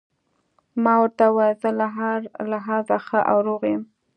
ما 0.83 0.93
ورته 1.01 1.25
وویل: 1.29 1.57
زه 1.61 1.69
له 1.79 1.87
هر 1.97 2.19
لحاظه 2.51 2.97
ښه 3.07 3.19
او 3.31 3.37
روغ 3.47 3.61
یم. 3.71 3.81